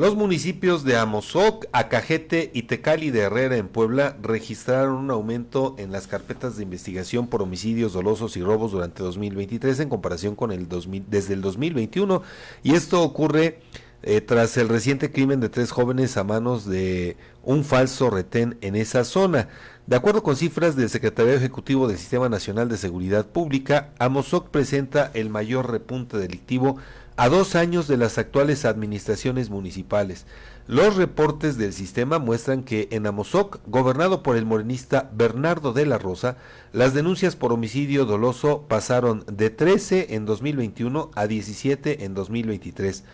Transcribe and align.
Los 0.00 0.16
municipios 0.16 0.82
de 0.82 0.96
Amozoc, 0.96 1.66
Acajete 1.72 2.50
y 2.54 2.62
Tecali 2.62 3.10
de 3.10 3.20
Herrera 3.20 3.58
en 3.58 3.68
Puebla 3.68 4.16
registraron 4.22 4.94
un 4.94 5.10
aumento 5.10 5.74
en 5.76 5.92
las 5.92 6.06
carpetas 6.06 6.56
de 6.56 6.62
investigación 6.62 7.26
por 7.26 7.42
homicidios 7.42 7.92
dolosos 7.92 8.34
y 8.38 8.42
robos 8.42 8.72
durante 8.72 9.02
2023 9.02 9.78
en 9.80 9.90
comparación 9.90 10.36
con 10.36 10.52
el 10.52 10.70
2000, 10.70 11.04
desde 11.06 11.34
el 11.34 11.42
2021 11.42 12.22
y 12.62 12.76
esto 12.76 13.02
ocurre 13.02 13.60
eh, 14.02 14.22
tras 14.22 14.56
el 14.56 14.70
reciente 14.70 15.12
crimen 15.12 15.40
de 15.40 15.50
tres 15.50 15.70
jóvenes 15.70 16.16
a 16.16 16.24
manos 16.24 16.64
de 16.64 17.18
un 17.42 17.62
falso 17.62 18.08
retén 18.08 18.56
en 18.62 18.76
esa 18.76 19.04
zona. 19.04 19.48
De 19.86 19.96
acuerdo 19.96 20.22
con 20.22 20.34
cifras 20.34 20.76
del 20.76 20.88
Secretario 20.88 21.34
Ejecutivo 21.34 21.88
del 21.88 21.98
Sistema 21.98 22.30
Nacional 22.30 22.70
de 22.70 22.78
Seguridad 22.78 23.26
Pública, 23.26 23.90
Amozoc 23.98 24.48
presenta 24.48 25.10
el 25.12 25.28
mayor 25.28 25.70
repunte 25.70 26.16
delictivo 26.16 26.78
a 27.16 27.28
dos 27.28 27.54
años 27.54 27.88
de 27.88 27.96
las 27.96 28.18
actuales 28.18 28.64
administraciones 28.64 29.50
municipales. 29.50 30.26
Los 30.66 30.96
reportes 30.96 31.58
del 31.58 31.72
sistema 31.72 32.18
muestran 32.18 32.62
que 32.62 32.88
en 32.92 33.06
Amozoc, 33.06 33.60
gobernado 33.66 34.22
por 34.22 34.36
el 34.36 34.46
morenista 34.46 35.10
Bernardo 35.12 35.72
de 35.72 35.84
la 35.84 35.98
Rosa, 35.98 36.36
las 36.72 36.94
denuncias 36.94 37.34
por 37.34 37.52
homicidio 37.52 38.04
doloso 38.04 38.66
pasaron 38.68 39.24
de 39.26 39.50
13 39.50 40.14
en 40.14 40.26
2021 40.26 41.10
a 41.14 41.26
17 41.26 42.04
en 42.04 42.14
2023. 42.14 43.04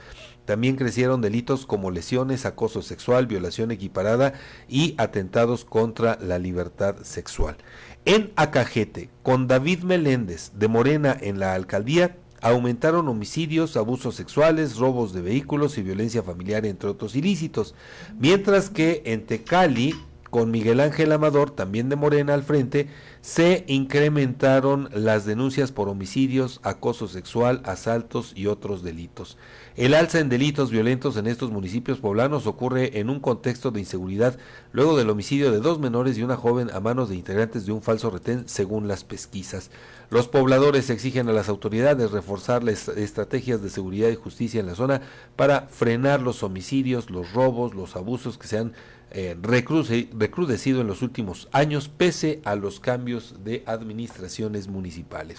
También 0.44 0.76
crecieron 0.76 1.20
delitos 1.20 1.66
como 1.66 1.90
lesiones, 1.90 2.46
acoso 2.46 2.80
sexual, 2.80 3.26
violación 3.26 3.70
equiparada 3.72 4.34
y 4.68 4.94
atentados 4.96 5.64
contra 5.64 6.18
la 6.20 6.38
libertad 6.38 6.96
sexual. 7.02 7.56
En 8.04 8.32
Acajete, 8.36 9.10
con 9.24 9.48
David 9.48 9.82
Meléndez 9.82 10.52
de 10.54 10.68
Morena 10.68 11.16
en 11.20 11.40
la 11.40 11.54
alcaldía, 11.54 12.16
aumentaron 12.48 13.08
homicidios, 13.08 13.76
abusos 13.76 14.14
sexuales, 14.14 14.76
robos 14.76 15.12
de 15.12 15.22
vehículos 15.22 15.78
y 15.78 15.82
violencia 15.82 16.22
familiar, 16.22 16.66
entre 16.66 16.88
otros 16.88 17.16
ilícitos. 17.16 17.74
Mientras 18.18 18.70
que 18.70 19.02
en 19.06 19.26
Tecali, 19.26 19.94
con 20.36 20.50
Miguel 20.50 20.80
Ángel 20.80 21.12
Amador, 21.12 21.50
también 21.50 21.88
de 21.88 21.96
Morena 21.96 22.34
al 22.34 22.42
frente, 22.42 22.88
se 23.22 23.64
incrementaron 23.68 24.90
las 24.92 25.24
denuncias 25.24 25.72
por 25.72 25.88
homicidios, 25.88 26.60
acoso 26.62 27.08
sexual, 27.08 27.62
asaltos 27.64 28.34
y 28.36 28.46
otros 28.46 28.82
delitos. 28.82 29.38
El 29.76 29.94
alza 29.94 30.20
en 30.20 30.28
delitos 30.28 30.70
violentos 30.70 31.16
en 31.16 31.26
estos 31.26 31.50
municipios 31.50 32.00
poblanos 32.00 32.46
ocurre 32.46 33.00
en 33.00 33.08
un 33.08 33.18
contexto 33.18 33.70
de 33.70 33.80
inseguridad 33.80 34.36
luego 34.72 34.98
del 34.98 35.08
homicidio 35.08 35.50
de 35.50 35.60
dos 35.60 35.78
menores 35.78 36.18
y 36.18 36.22
una 36.22 36.36
joven 36.36 36.70
a 36.70 36.80
manos 36.80 37.08
de 37.08 37.16
integrantes 37.16 37.64
de 37.64 37.72
un 37.72 37.80
falso 37.80 38.10
retén, 38.10 38.46
según 38.46 38.88
las 38.88 39.04
pesquisas. 39.04 39.70
Los 40.10 40.28
pobladores 40.28 40.90
exigen 40.90 41.30
a 41.30 41.32
las 41.32 41.48
autoridades 41.48 42.10
reforzar 42.10 42.62
las 42.62 42.88
estrategias 42.88 43.62
de 43.62 43.70
seguridad 43.70 44.10
y 44.10 44.16
justicia 44.16 44.60
en 44.60 44.66
la 44.66 44.74
zona 44.74 45.00
para 45.34 45.62
frenar 45.62 46.20
los 46.20 46.42
homicidios, 46.42 47.08
los 47.08 47.32
robos, 47.32 47.74
los 47.74 47.96
abusos 47.96 48.36
que 48.36 48.46
se 48.46 48.58
han 48.58 48.74
eh, 49.10 49.36
recrudecido 49.40 50.80
en 50.80 50.86
los 50.86 51.02
últimos 51.02 51.48
años 51.52 51.88
pese 51.88 52.40
a 52.44 52.56
los 52.56 52.80
cambios 52.80 53.36
de 53.44 53.62
administraciones 53.66 54.68
municipales. 54.68 55.34